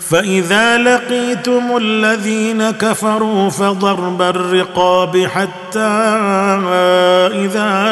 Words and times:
فاذا 0.00 0.76
لقيتم 0.78 1.76
الذين 1.80 2.70
كفروا 2.70 3.50
فضرب 3.50 4.22
الرقاب 4.22 5.18
حتى 5.26 5.80
اذا 7.44 7.84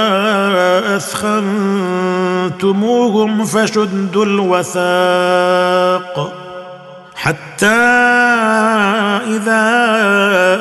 اثخنتموهم 0.97 3.45
فشدوا 3.45 4.25
الوثاق 4.25 6.33
حتى 7.17 8.03
إذا 9.27 9.89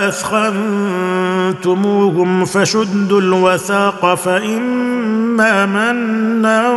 أثخنتموهم 0.07 2.45
فشدوا 2.45 3.21
الوثاق 3.21 4.13
فإما 4.15 5.65
منا 5.65 6.73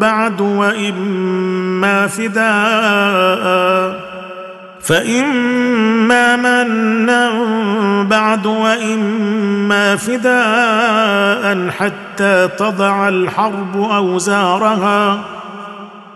بعد 0.00 0.40
وإما 0.40 2.06
فداء 2.06 3.52
فإما 4.80 6.36
منا 6.36 7.30
بعد 8.10 8.46
وإما 8.46 9.96
فداء 9.96 11.70
حتى 11.70 12.48
تضع 12.58 13.08
الحرب 13.08 13.80
أوزارها 13.92 15.12
ۖ 15.16 15.18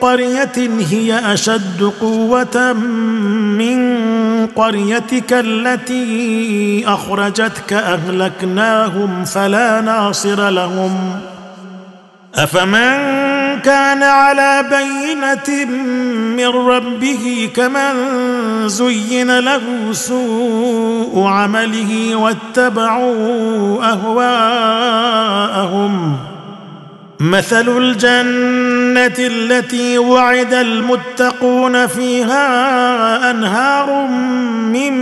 قريه 0.00 0.52
هي 0.90 1.32
اشد 1.34 1.92
قوه 2.00 2.72
من 3.58 4.06
قريتك 4.46 5.32
التي 5.32 6.84
اخرجتك 6.86 7.72
اهلكناهم 7.72 9.24
فلا 9.24 9.80
ناصر 9.80 10.48
لهم 10.48 11.16
افمن 12.34 13.16
كان 13.58 14.02
على 14.02 14.62
بينه 14.70 15.64
من 16.36 16.46
ربه 16.48 17.50
كمن 17.56 17.92
زين 18.68 19.38
له 19.38 19.60
سوء 19.92 21.24
عمله 21.24 22.16
واتبعوا 22.16 23.78
اهواءهم 23.88 26.16
مثل 27.20 27.68
الجنه 27.78 29.26
التي 29.26 29.98
وعد 29.98 30.54
المتقون 30.54 31.86
فيها 31.86 33.30
انهار 33.30 34.06
من 34.72 34.92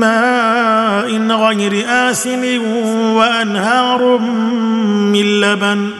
ماء 0.00 0.82
غير 1.38 1.84
اسن 1.88 2.58
وانهار 3.12 4.18
من 5.12 5.40
لبن 5.40 5.90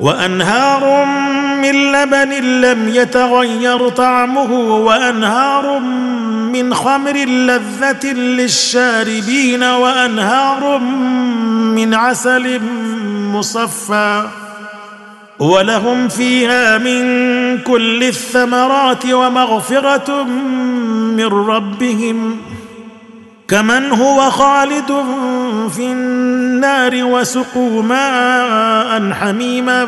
وانهار 0.00 1.04
من 1.62 1.74
لبن 1.92 2.30
لم 2.60 2.88
يتغير 2.88 3.88
طعمه 3.88 4.52
وانهار 4.60 5.78
من 6.52 6.74
خمر 6.74 7.16
لذه 7.26 8.12
للشاربين 8.12 9.62
وانهار 9.62 10.78
من 11.74 11.94
عسل 11.94 12.60
مصفى 13.08 14.28
ولهم 15.40 16.08
فيها 16.08 16.78
من 16.78 17.00
كل 17.58 18.02
الثمرات 18.04 19.10
ومغفره 19.12 20.22
من 21.16 21.26
ربهم 21.26 22.36
كمن 23.48 23.90
هو 23.90 24.30
خالد 24.30 24.94
في 25.76 25.86
النار 25.92 27.04
وسقوا 27.04 27.82
ماء 27.82 29.12
حميما 29.12 29.86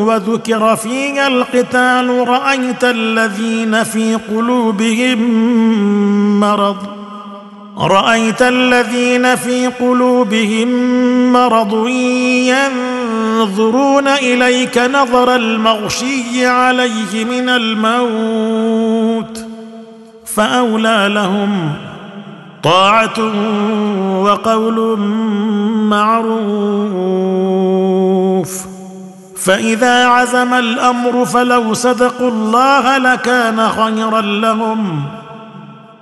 وذكر 0.08 0.76
فيها 0.76 1.26
القتال 1.26 2.28
رايت 2.28 2.84
الذين 2.84 3.82
في 3.84 4.14
قلوبهم 4.14 5.20
مرض 6.40 6.76
رايت 7.78 8.42
الذين 8.42 9.34
في 9.36 9.66
قلوبهم 9.66 10.68
مرض 11.32 11.88
ينظرون 13.38 14.08
اليك 14.08 14.78
نظر 14.78 15.34
المغشي 15.36 16.46
عليه 16.46 17.24
من 17.24 17.48
الموت 17.48 19.44
فاولى 20.34 21.06
لهم 21.10 21.72
طاعه 22.62 23.32
وقول 24.22 24.98
معروف 25.74 28.66
فاذا 29.44 30.06
عزم 30.06 30.54
الامر 30.54 31.24
فلو 31.24 31.74
صدقوا 31.74 32.28
الله 32.28 32.98
لكان 32.98 33.68
خيرا 33.68 34.20
لهم 34.20 35.02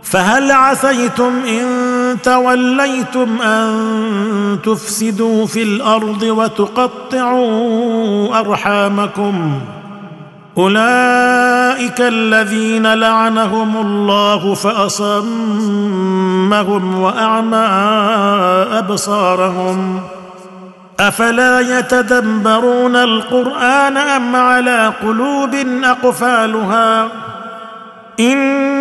فهل 0.03 0.53
عسيتم 0.53 1.33
ان 1.49 2.17
توليتم 2.23 3.43
ان 3.43 4.59
تفسدوا 4.65 5.47
في 5.47 5.63
الارض 5.63 6.23
وتقطعوا 6.23 8.39
ارحامكم 8.41 9.53
اولئك 10.59 11.95
الذين 12.01 12.87
لعنهم 12.95 13.77
الله 13.77 14.55
فاصمهم 14.55 16.99
واعمى 17.01 17.67
ابصارهم 18.79 20.01
افلا 21.01 21.79
يتدبرون 21.79 22.97
القران 22.97 23.97
ام 23.97 24.37
على 24.37 24.93
قلوب 25.03 25.55
اقفالها 25.85 27.09
إن 28.21 28.72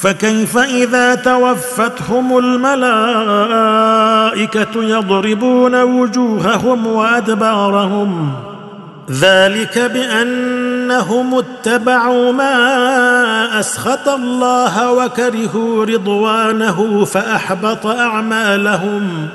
فكيف 0.00 0.56
اذا 0.58 1.14
توفتهم 1.14 2.38
الملائكه 2.38 4.84
يضربون 4.84 5.82
وجوههم 5.82 6.86
وادبارهم 6.86 8.32
ذلك 9.10 9.78
بانهم 9.78 11.34
اتبعوا 11.34 12.32
ما 12.32 12.54
اسخط 13.60 14.08
الله 14.08 14.92
وكرهوا 14.92 15.84
رضوانه 15.84 17.04
فاحبط 17.04 17.86
اعمالهم 17.86 19.28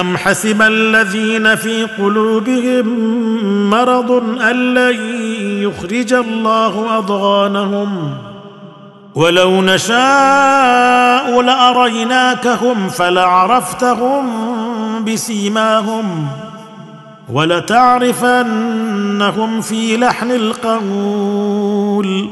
ام 0.00 0.16
حسب 0.16 0.62
الذين 0.62 1.54
في 1.56 1.84
قلوبهم 1.84 2.88
مرض 3.70 4.10
ان 4.42 4.74
لن 4.74 4.96
يخرج 5.40 6.12
الله 6.12 6.98
اضغانهم 6.98 8.12
ولو 9.14 9.62
نشاء 9.62 11.40
لاريناكهم 11.42 12.88
فلعرفتهم 12.88 14.26
بسيماهم 15.04 16.26
ولتعرفنهم 17.32 19.60
في 19.60 19.96
لحن 19.96 20.30
القول 20.30 22.28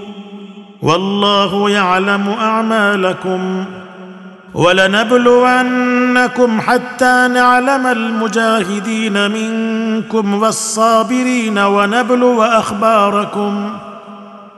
والله 0.82 1.70
يعلم 1.70 2.28
اعمالكم 2.40 3.64
ولنبلونكم 4.54 6.60
حتى 6.60 7.28
نعلم 7.34 7.86
المجاهدين 7.86 9.30
منكم 9.30 10.34
والصابرين 10.42 11.58
ونبلو 11.58 12.42
اخباركم 12.42 13.70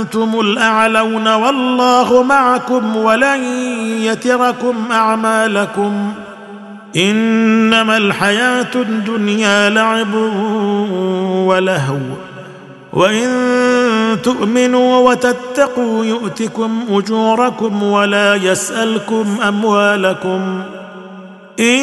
انتم 0.00 0.40
الاعلون 0.40 1.34
والله 1.34 2.22
معكم 2.22 2.96
ولن 2.96 3.42
يتركم 4.02 4.74
اعمالكم 4.90 6.12
انما 6.96 7.96
الحياه 7.96 8.66
الدنيا 8.74 9.70
لعب 9.70 10.14
ولهو 11.46 11.98
وان 12.92 13.28
تؤمنوا 14.22 14.98
وتتقوا 15.10 16.04
يؤتكم 16.04 16.80
اجوركم 16.90 17.82
ولا 17.82 18.34
يسالكم 18.34 19.24
اموالكم 19.48 20.62
ان 21.60 21.80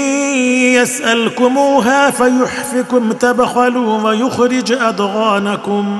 يسالكموها 0.81 2.09
فيحفكم 2.11 3.11
تبخلوا 3.11 4.01
ويخرج 4.09 4.71
اضغانكم 4.71 5.99